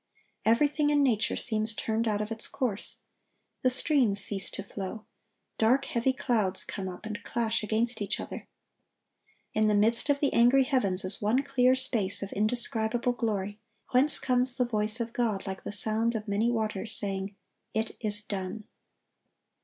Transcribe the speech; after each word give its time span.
Everything 0.45 0.89
in 0.89 1.03
nature 1.03 1.35
seems 1.35 1.75
turned 1.75 2.07
out 2.07 2.21
of 2.21 2.31
its 2.31 2.47
course. 2.47 3.01
The 3.61 3.69
streams 3.69 4.19
cease 4.19 4.49
to 4.49 4.63
flow. 4.63 5.05
Dark, 5.59 5.85
heavy 5.85 6.11
clouds 6.11 6.63
come 6.63 6.89
up, 6.89 7.05
and 7.05 7.21
clash 7.21 7.61
against 7.61 8.01
each 8.01 8.19
other. 8.19 8.47
In 9.53 9.67
the 9.67 9.75
midst 9.75 10.09
of 10.09 10.19
the 10.19 10.33
angry 10.33 10.63
heavens 10.63 11.05
is 11.05 11.21
one 11.21 11.43
clear 11.43 11.75
space 11.75 12.23
of 12.23 12.31
indescribable 12.33 13.13
glory, 13.13 13.59
whence 13.91 14.17
comes 14.17 14.57
the 14.57 14.65
voice 14.65 14.99
of 14.99 15.13
God 15.13 15.45
like 15.45 15.61
the 15.61 15.71
sound 15.71 16.15
of 16.15 16.27
many 16.27 16.49
waters, 16.49 16.95
saying, 16.95 17.35
"It 17.75 17.91
is 17.99 18.23
done." 18.23 18.63